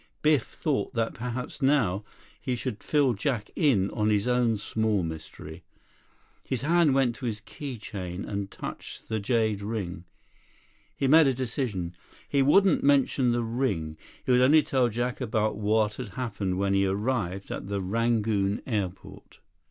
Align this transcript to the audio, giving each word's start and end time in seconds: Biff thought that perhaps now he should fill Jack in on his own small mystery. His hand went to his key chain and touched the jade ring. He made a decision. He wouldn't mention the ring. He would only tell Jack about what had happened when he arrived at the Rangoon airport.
Biff 0.23 0.41
thought 0.41 0.95
that 0.95 1.13
perhaps 1.13 1.61
now 1.61 2.03
he 2.41 2.55
should 2.55 2.81
fill 2.81 3.13
Jack 3.13 3.51
in 3.55 3.91
on 3.91 4.09
his 4.09 4.27
own 4.27 4.57
small 4.57 5.03
mystery. 5.03 5.63
His 6.43 6.63
hand 6.63 6.95
went 6.95 7.15
to 7.17 7.27
his 7.27 7.39
key 7.41 7.77
chain 7.77 8.25
and 8.25 8.49
touched 8.49 9.09
the 9.09 9.19
jade 9.19 9.61
ring. 9.61 10.05
He 10.97 11.05
made 11.05 11.27
a 11.27 11.35
decision. 11.35 11.95
He 12.27 12.41
wouldn't 12.41 12.83
mention 12.83 13.31
the 13.31 13.43
ring. 13.43 13.95
He 14.25 14.31
would 14.31 14.41
only 14.41 14.63
tell 14.63 14.89
Jack 14.89 15.21
about 15.21 15.57
what 15.57 15.97
had 15.97 16.09
happened 16.17 16.57
when 16.57 16.73
he 16.73 16.87
arrived 16.87 17.51
at 17.51 17.67
the 17.67 17.79
Rangoon 17.79 18.63
airport. 18.65 19.37